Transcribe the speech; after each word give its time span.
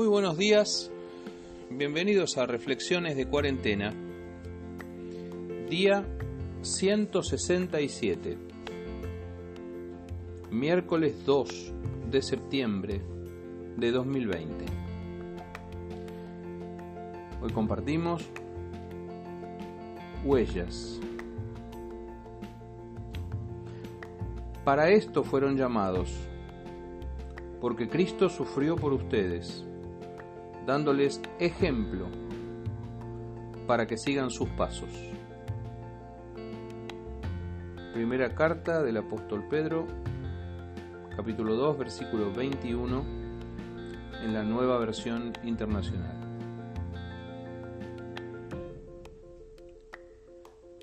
Muy 0.00 0.08
buenos 0.08 0.38
días, 0.38 0.90
bienvenidos 1.68 2.38
a 2.38 2.46
Reflexiones 2.46 3.18
de 3.18 3.28
Cuarentena, 3.28 3.92
día 5.68 6.06
167, 6.62 8.38
miércoles 10.50 11.26
2 11.26 11.72
de 12.10 12.22
septiembre 12.22 13.02
de 13.76 13.90
2020. 13.90 14.64
Hoy 17.42 17.52
compartimos 17.52 18.24
huellas. 20.24 20.98
Para 24.64 24.88
esto 24.88 25.24
fueron 25.24 25.58
llamados, 25.58 26.10
porque 27.60 27.86
Cristo 27.86 28.30
sufrió 28.30 28.76
por 28.76 28.94
ustedes, 28.94 29.66
dándoles 30.70 31.20
ejemplo 31.40 32.06
para 33.66 33.88
que 33.88 33.98
sigan 33.98 34.30
sus 34.30 34.48
pasos. 34.50 34.88
Primera 37.92 38.36
carta 38.36 38.80
del 38.80 38.98
apóstol 38.98 39.48
Pedro, 39.50 39.88
capítulo 41.16 41.56
2, 41.56 41.76
versículo 41.76 42.32
21, 42.32 43.04
en 44.22 44.32
la 44.32 44.44
nueva 44.44 44.78
versión 44.78 45.32
internacional. 45.42 46.16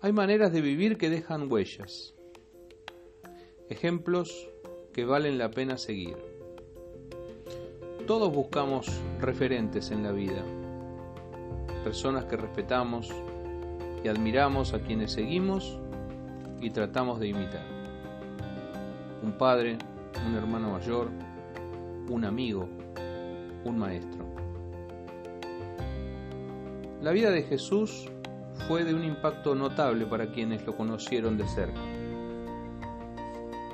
Hay 0.00 0.12
maneras 0.12 0.52
de 0.52 0.60
vivir 0.60 0.98
que 0.98 1.08
dejan 1.08 1.48
huellas, 1.48 2.16
ejemplos 3.68 4.50
que 4.92 5.04
valen 5.04 5.38
la 5.38 5.52
pena 5.52 5.78
seguir. 5.78 6.16
Todos 8.08 8.32
buscamos 8.32 8.86
referentes 9.20 9.90
en 9.90 10.02
la 10.02 10.12
vida, 10.12 10.42
personas 11.84 12.24
que 12.24 12.38
respetamos 12.38 13.12
y 14.02 14.08
admiramos 14.08 14.72
a 14.72 14.80
quienes 14.80 15.12
seguimos 15.12 15.78
y 16.58 16.70
tratamos 16.70 17.20
de 17.20 17.28
imitar. 17.28 17.66
Un 19.22 19.32
padre, 19.32 19.76
un 20.26 20.34
hermano 20.36 20.70
mayor, 20.70 21.10
un 22.08 22.24
amigo, 22.24 22.66
un 23.66 23.78
maestro. 23.78 24.24
La 27.02 27.10
vida 27.10 27.30
de 27.30 27.42
Jesús 27.42 28.08
fue 28.66 28.84
de 28.84 28.94
un 28.94 29.04
impacto 29.04 29.54
notable 29.54 30.06
para 30.06 30.32
quienes 30.32 30.64
lo 30.64 30.74
conocieron 30.74 31.36
de 31.36 31.46
cerca. 31.46 31.80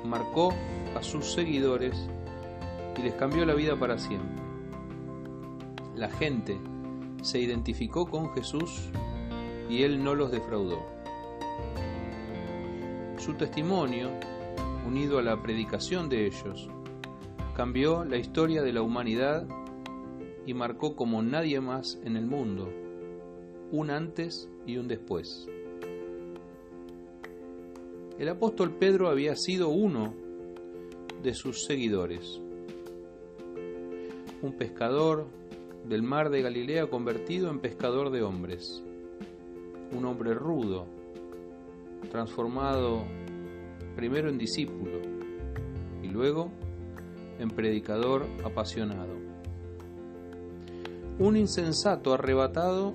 Marcó 0.03 0.53
a 0.93 1.01
sus 1.01 1.31
seguidores 1.31 2.09
y 2.97 3.01
les 3.01 3.13
cambió 3.15 3.45
la 3.45 3.53
vida 3.53 3.77
para 3.77 3.97
siempre. 3.97 4.41
La 5.95 6.09
gente 6.09 6.59
se 7.21 7.39
identificó 7.39 8.05
con 8.05 8.33
Jesús 8.33 8.89
y 9.69 9.83
Él 9.83 10.03
no 10.03 10.13
los 10.13 10.31
defraudó. 10.31 10.85
Su 13.17 13.33
testimonio, 13.33 14.11
unido 14.85 15.19
a 15.19 15.23
la 15.23 15.41
predicación 15.41 16.09
de 16.09 16.27
ellos, 16.27 16.69
cambió 17.55 18.03
la 18.03 18.17
historia 18.17 18.61
de 18.61 18.73
la 18.73 18.81
humanidad 18.81 19.47
y 20.45 20.53
marcó 20.53 20.95
como 20.95 21.23
nadie 21.23 21.59
más 21.61 21.99
en 22.03 22.17
el 22.17 22.25
mundo 22.25 22.71
un 23.71 23.89
antes 23.89 24.49
y 24.65 24.77
un 24.77 24.87
después. 24.87 25.47
El 28.19 28.29
apóstol 28.29 28.75
Pedro 28.77 29.09
había 29.09 29.35
sido 29.35 29.69
uno 29.69 30.13
de 31.23 31.33
sus 31.33 31.65
seguidores 31.65 32.41
un 34.41 34.53
pescador 34.53 35.27
del 35.87 36.03
mar 36.03 36.29
de 36.29 36.41
Galilea 36.41 36.87
convertido 36.87 37.49
en 37.49 37.59
pescador 37.59 38.09
de 38.09 38.23
hombres, 38.23 38.83
un 39.91 40.05
hombre 40.05 40.33
rudo, 40.33 40.85
transformado 42.11 43.03
primero 43.95 44.29
en 44.29 44.37
discípulo 44.37 44.99
y 46.03 46.07
luego 46.07 46.49
en 47.39 47.49
predicador 47.49 48.25
apasionado. 48.43 49.15
Un 51.19 51.37
insensato 51.37 52.13
arrebatado 52.13 52.93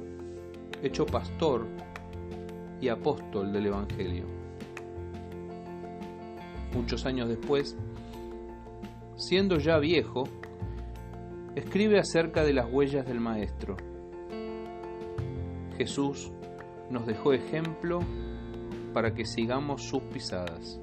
hecho 0.83 1.06
pastor 1.06 1.67
y 2.81 2.89
apóstol 2.89 3.53
del 3.53 3.67
Evangelio. 3.67 4.25
Muchos 6.75 7.05
años 7.06 7.29
después, 7.29 7.77
siendo 9.17 9.59
ya 9.59 9.79
viejo, 9.79 10.25
escribe 11.56 11.99
acerca 11.99 12.44
de 12.44 12.53
las 12.53 12.71
huellas 12.71 13.06
del 13.06 13.21
Maestro. 13.21 13.77
Jesús 15.77 16.31
nos 16.91 17.06
dejó 17.06 17.33
ejemplo 17.33 18.00
para 18.93 19.15
que 19.15 19.25
sigamos 19.25 19.83
sus 19.83 20.03
pisadas. 20.05 20.81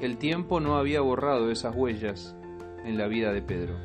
El 0.00 0.18
tiempo 0.18 0.60
no 0.60 0.76
había 0.76 1.00
borrado 1.00 1.50
esas 1.50 1.74
huellas 1.76 2.34
en 2.84 2.98
la 2.98 3.06
vida 3.06 3.32
de 3.32 3.42
Pedro, 3.42 3.76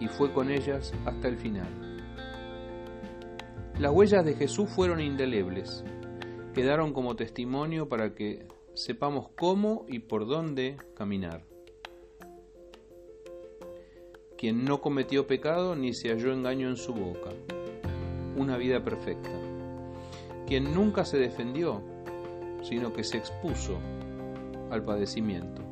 y 0.00 0.08
fue 0.08 0.32
con 0.32 0.50
ellas 0.50 0.92
hasta 1.04 1.28
el 1.28 1.36
final. 1.36 2.02
Las 3.78 3.92
huellas 3.92 4.24
de 4.24 4.34
Jesús 4.34 4.70
fueron 4.70 5.00
indelebles, 5.00 5.84
quedaron 6.54 6.92
como 6.92 7.16
testimonio 7.16 7.88
para 7.88 8.14
que 8.14 8.46
sepamos 8.74 9.28
cómo 9.36 9.84
y 9.88 9.98
por 9.98 10.26
dónde 10.26 10.76
caminar 10.96 11.53
quien 14.44 14.66
no 14.66 14.82
cometió 14.82 15.26
pecado 15.26 15.74
ni 15.74 15.94
se 15.94 16.10
halló 16.10 16.30
engaño 16.30 16.68
en 16.68 16.76
su 16.76 16.92
boca, 16.92 17.30
una 18.36 18.58
vida 18.58 18.84
perfecta, 18.84 19.30
quien 20.46 20.74
nunca 20.74 21.06
se 21.06 21.16
defendió, 21.16 21.80
sino 22.60 22.92
que 22.92 23.04
se 23.04 23.16
expuso 23.16 23.78
al 24.70 24.84
padecimiento. 24.84 25.62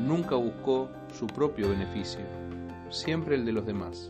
Nunca 0.00 0.36
buscó 0.36 0.88
su 1.12 1.26
propio 1.26 1.68
beneficio, 1.68 2.22
siempre 2.88 3.34
el 3.34 3.44
de 3.44 3.52
los 3.52 3.66
demás. 3.66 4.08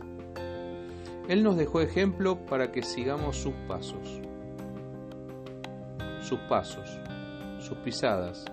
Él 1.27 1.43
nos 1.43 1.57
dejó 1.57 1.81
ejemplo 1.81 2.37
para 2.45 2.71
que 2.71 2.83
sigamos 2.83 3.35
sus 3.35 3.53
pasos, 3.67 4.21
sus 6.21 6.39
pasos, 6.47 6.97
sus 7.59 7.77
pisadas, 7.79 8.45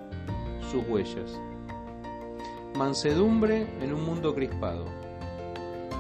sus 0.73 0.85
huellas 0.89 1.39
Mansedumbre 2.77 3.69
en 3.81 3.95
un 3.95 4.05
mundo 4.05 4.35
crispado. 4.35 4.87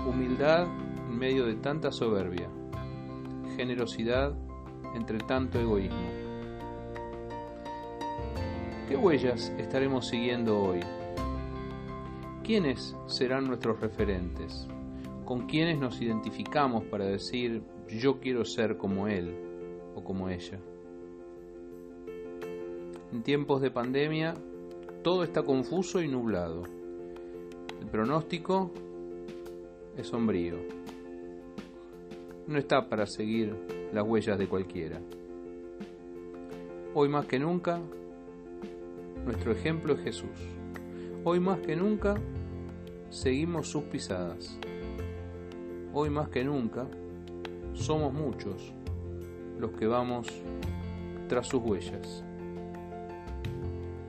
Humildad 0.08 0.66
en 1.08 1.16
medio 1.16 1.46
de 1.46 1.54
tanta 1.54 1.92
soberbia. 1.92 2.48
Generosidad 3.56 4.34
entre 4.96 5.18
tanto 5.18 5.60
egoísmo. 5.60 6.08
¿Qué 8.88 8.96
huellas 8.96 9.52
estaremos 9.56 10.08
siguiendo 10.08 10.60
hoy? 10.60 10.80
¿Quiénes 12.42 12.96
serán 13.06 13.46
nuestros 13.46 13.78
referentes? 13.78 14.66
¿Con 15.24 15.46
quiénes 15.46 15.78
nos 15.78 16.00
identificamos 16.00 16.82
para 16.86 17.04
decir 17.04 17.62
yo 17.88 18.18
quiero 18.18 18.44
ser 18.44 18.78
como 18.78 19.06
él 19.06 19.32
o 19.94 20.02
como 20.02 20.28
ella? 20.28 20.58
En 23.12 23.22
tiempos 23.22 23.60
de 23.60 23.70
pandemia 23.70 24.34
todo 25.04 25.22
está 25.22 25.42
confuso 25.42 26.00
y 26.00 26.08
nublado. 26.08 26.62
El 27.78 27.86
pronóstico 27.88 28.70
es 29.98 30.06
sombrío. 30.06 30.56
No 32.46 32.58
está 32.58 32.88
para 32.88 33.04
seguir 33.04 33.54
las 33.92 34.02
huellas 34.02 34.38
de 34.38 34.48
cualquiera. 34.48 35.02
Hoy 36.94 37.10
más 37.10 37.26
que 37.26 37.38
nunca, 37.38 37.82
nuestro 39.26 39.52
ejemplo 39.52 39.92
es 39.92 40.00
Jesús. 40.00 40.40
Hoy 41.22 41.38
más 41.38 41.58
que 41.60 41.76
nunca, 41.76 42.14
seguimos 43.10 43.68
sus 43.68 43.84
pisadas. 43.84 44.58
Hoy 45.92 46.08
más 46.08 46.30
que 46.30 46.44
nunca, 46.44 46.86
somos 47.74 48.10
muchos 48.10 48.72
los 49.58 49.72
que 49.72 49.86
vamos 49.86 50.28
tras 51.28 51.46
sus 51.46 51.62
huellas. 51.62 52.24